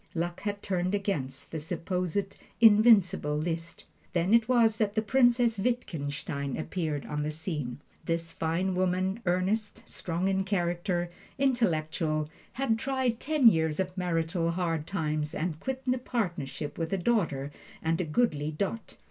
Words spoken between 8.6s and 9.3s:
woman,